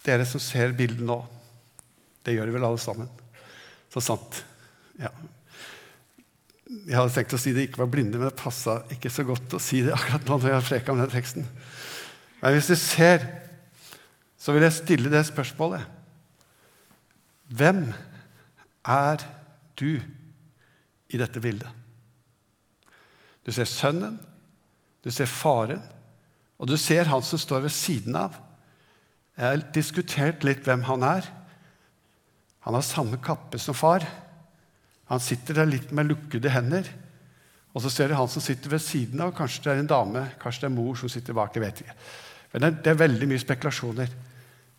dere 0.06 0.26
som 0.28 0.38
ser 0.38 0.70
bildet 0.78 1.02
nå 1.02 1.16
Det 2.22 2.36
gjør 2.36 2.52
vel 2.54 2.64
alle 2.68 2.78
sammen? 2.78 3.08
Så 3.90 4.02
sant. 4.02 4.38
Ja. 4.98 5.10
Jeg 6.66 6.96
hadde 6.96 7.12
tenkt 7.14 7.34
å 7.36 7.38
si 7.38 7.52
det 7.54 7.68
ikke 7.68 7.84
var 7.84 7.90
blinde, 7.90 8.18
men 8.18 8.30
det 8.30 8.38
passa 8.38 8.80
ikke 8.90 9.12
så 9.14 9.22
godt 9.26 9.54
å 9.54 9.62
si 9.62 9.84
det 9.86 9.94
akkurat 9.94 10.26
nå 10.26 10.38
når 10.40 10.54
jeg 10.56 10.66
freka 10.66 10.94
med 10.94 11.06
den 11.06 11.14
teksten. 11.14 11.46
Men 12.40 12.56
hvis 12.56 12.70
du 12.72 12.74
ser 12.78 13.22
så 14.46 14.52
vil 14.54 14.62
jeg 14.62 14.76
stille 14.76 15.10
det 15.10 15.24
spørsmålet. 15.26 15.82
Hvem 17.50 17.88
er 18.86 19.24
du 19.78 19.98
i 21.12 21.20
dette 21.20 21.42
bildet? 21.42 21.70
Du 23.46 23.52
ser 23.54 23.68
sønnen, 23.70 24.18
du 25.04 25.10
ser 25.14 25.30
faren, 25.30 25.82
og 26.58 26.66
du 26.70 26.76
ser 26.80 27.06
han 27.10 27.22
som 27.22 27.38
står 27.38 27.66
ved 27.66 27.74
siden 27.74 28.16
av. 28.18 28.34
Jeg 29.36 29.46
har 29.46 29.66
diskutert 29.76 30.46
litt 30.46 30.64
hvem 30.66 30.86
han 30.88 31.04
er. 31.06 31.26
Han 32.66 32.74
har 32.74 32.86
samme 32.86 33.20
kappe 33.22 33.60
som 33.62 33.76
far. 33.76 34.06
Han 35.12 35.22
sitter 35.22 35.60
der 35.60 35.68
litt 35.70 35.92
med 35.94 36.08
lukkede 36.08 36.50
hender. 36.50 36.88
Og 37.76 37.84
så 37.84 37.92
ser 37.92 38.08
du 38.08 38.16
han 38.16 38.30
som 38.32 38.42
sitter 38.42 38.72
ved 38.72 38.82
siden 38.82 39.20
av. 39.22 39.34
Kanskje 39.36 39.66
det 39.66 39.74
er 39.74 39.82
en 39.84 39.92
dame, 39.92 40.24
kanskje 40.40 40.64
det 40.64 40.70
er 40.70 40.76
mor 40.78 40.96
som 40.98 41.12
sitter 41.12 41.36
bak. 41.36 41.54
jeg 41.54 41.62
vet 41.62 41.84
ikke. 41.84 41.96
Men 42.54 42.80
det 42.80 42.90
er, 42.90 42.98
veldig 43.04 43.28
mye 43.28 43.42
spekulasjoner. 43.42 44.12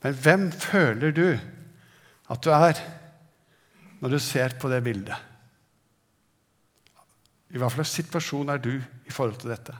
Men 0.03 0.19
hvem 0.23 0.51
føler 0.51 1.13
du 1.13 1.27
at 2.27 2.43
du 2.43 2.49
er 2.51 2.81
når 4.01 4.15
du 4.15 4.19
ser 4.19 4.57
på 4.59 4.69
det 4.71 4.81
bildet? 4.83 5.15
I 7.53 7.59
hva 7.59 7.69
slags 7.71 7.93
situasjon 7.95 8.49
er 8.51 8.59
du 8.63 8.73
i 8.75 9.13
forhold 9.13 9.37
til 9.41 9.53
dette? 9.53 9.75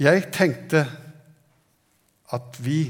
Jeg 0.00 0.28
tenkte 0.32 0.84
at 2.32 2.60
vi 2.64 2.82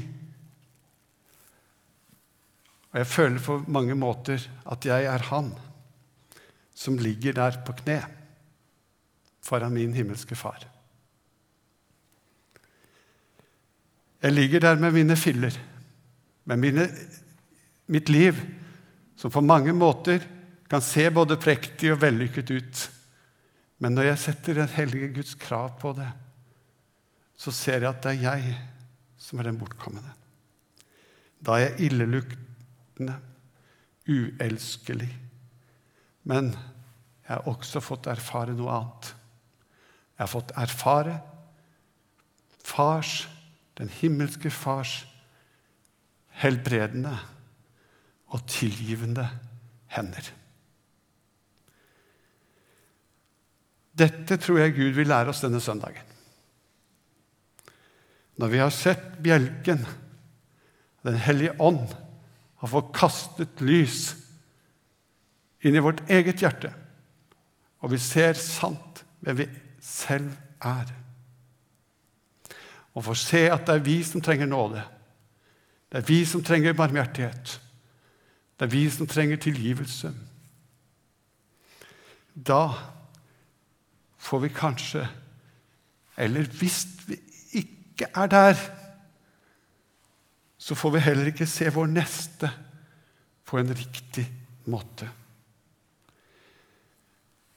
Og 2.93 2.99
jeg 3.01 3.07
føler 3.09 3.41
på 3.41 3.55
mange 3.73 3.95
måter 3.97 4.43
at 4.69 4.85
jeg 4.85 5.07
er 5.09 5.23
han 5.31 5.47
som 6.77 6.99
ligger 7.01 7.33
der 7.33 7.55
på 7.65 7.73
kne 7.79 7.95
foran 9.41 9.73
min 9.73 9.95
himmelske 9.97 10.35
far. 10.37 10.61
Jeg 14.21 14.31
ligger 14.31 14.59
der 14.59 14.75
med 14.79 14.91
mine 14.91 15.15
filler, 15.17 15.57
med 16.45 16.57
mine, 16.57 16.87
mitt 17.87 18.09
liv, 18.09 18.37
som 19.17 19.31
på 19.31 19.41
mange 19.41 19.73
måter 19.73 20.23
kan 20.73 20.81
se 20.81 21.03
både 21.13 21.37
prektig 21.37 21.91
og 21.93 21.99
vellykket 22.01 22.49
ut. 22.49 22.79
Men 23.77 23.93
når 23.93 24.07
jeg 24.07 24.21
setter 24.23 24.57
den 24.57 24.71
hellige 24.73 25.11
Guds 25.19 25.35
krav 25.37 25.75
på 25.77 25.91
det, 25.93 26.07
så 27.37 27.53
ser 27.53 27.83
jeg 27.83 27.91
at 27.91 28.01
det 28.01 28.15
er 28.15 28.23
jeg 28.23 28.55
som 29.21 29.37
er 29.37 29.51
den 29.51 29.59
bortkomne. 29.61 30.15
Da 31.45 31.59
er 31.59 31.67
jeg 31.67 31.91
illeluktende, 31.91 33.19
uelskelig. 34.09 35.11
Men 36.25 36.55
jeg 36.55 37.35
har 37.35 37.47
også 37.53 37.83
fått 37.83 38.09
erfare 38.09 38.57
noe 38.57 38.73
annet. 38.73 39.13
Jeg 40.17 40.25
har 40.25 40.33
fått 40.33 40.57
erfare 40.57 41.19
fars, 42.65 43.27
den 43.77 43.93
himmelske 44.01 44.49
fars, 44.49 45.03
helbredende 46.41 47.13
og 48.33 48.47
tilgivende 48.49 49.29
hender. 49.93 50.33
Dette 53.93 54.37
tror 54.41 54.59
jeg 54.59 54.75
Gud 54.77 54.95
vil 54.97 55.09
lære 55.09 55.29
oss 55.29 55.43
denne 55.43 55.61
søndagen. 55.61 56.09
Når 58.41 58.49
vi 58.49 58.61
har 58.63 58.73
sett 58.73 59.19
bjelken, 59.23 59.85
Den 61.03 61.17
hellige 61.19 61.51
ånd, 61.59 61.91
har 62.63 62.69
fått 62.71 62.93
kastet 62.95 63.59
lys 63.59 64.13
inn 65.67 65.75
i 65.75 65.81
vårt 65.83 65.99
eget 66.07 66.39
hjerte, 66.39 66.69
og 67.83 67.91
vi 67.91 67.99
ser 67.99 68.39
sant 68.39 69.01
hvem 69.19 69.41
vi 69.41 69.47
selv 69.83 70.31
er. 70.63 70.93
Og 72.95 73.03
får 73.03 73.19
se 73.19 73.41
at 73.51 73.65
det 73.67 73.75
er 73.75 73.83
vi 73.83 73.97
som 74.07 74.23
trenger 74.23 74.47
nåde. 74.47 74.85
Det 75.91 75.99
er 75.99 76.07
vi 76.07 76.21
som 76.25 76.43
trenger 76.45 76.77
barmhjertighet. 76.77 77.59
Det 78.55 78.65
er 78.69 78.71
vi 78.71 78.85
som 78.95 79.11
trenger 79.11 79.43
tilgivelse. 79.43 80.13
Da 82.33 82.61
får 84.23 84.39
vi 84.39 84.49
kanskje 84.55 85.07
Eller 86.17 86.45
hvis 86.45 86.85
vi 87.07 87.17
ikke 87.57 88.05
er 88.13 88.27
der, 88.29 88.59
så 90.57 90.75
får 90.75 90.91
vi 90.93 90.99
heller 90.99 91.31
ikke 91.31 91.47
se 91.49 91.71
vår 91.73 91.87
neste 91.89 92.51
på 93.49 93.57
en 93.57 93.73
riktig 93.73 94.27
måte. 94.69 95.09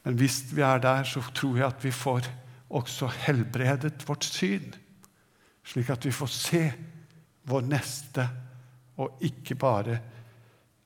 Men 0.04 0.16
hvis 0.16 0.40
vi 0.56 0.64
er 0.64 0.80
der, 0.80 1.04
så 1.04 1.20
tror 1.34 1.56
jeg 1.56 1.66
at 1.66 1.84
vi 1.84 1.92
får 1.92 2.30
også 2.70 3.10
helbredet 3.26 4.08
vårt 4.08 4.24
syn, 4.24 4.72
slik 5.64 5.92
at 5.92 6.08
vi 6.08 6.16
får 6.16 6.32
se 6.32 6.64
vår 7.44 7.68
neste, 7.68 8.28
og 8.96 9.20
ikke 9.20 9.54
bare 9.54 10.00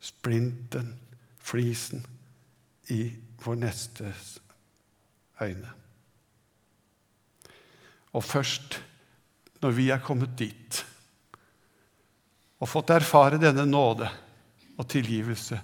splinten, 0.01 0.97
flisen, 1.39 2.03
i 2.91 3.05
vår 3.45 3.63
nestes 3.63 4.41
øyne. 5.45 5.73
Og 8.13 8.25
først 8.25 8.81
når 9.63 9.77
vi 9.77 9.91
er 9.93 10.03
kommet 10.03 10.33
dit 10.39 10.85
og 12.61 12.69
fått 12.69 12.93
erfare 12.93 13.41
denne 13.41 13.65
nåde 13.69 14.09
og 14.77 14.89
tilgivelse, 14.89 15.61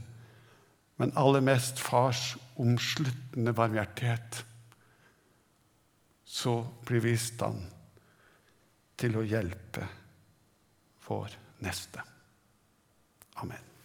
men 0.96 1.12
aller 1.20 1.44
mest 1.44 1.80
fars 1.82 2.36
omsluttende 2.56 3.52
barmhjertighet, 3.56 4.44
så 6.24 6.56
blir 6.88 7.04
vi 7.04 7.12
i 7.12 7.20
stand 7.20 7.60
til 8.96 9.16
å 9.20 9.24
hjelpe 9.28 9.84
vår 11.06 11.36
neste. 11.64 12.04
Amen. 13.44 13.75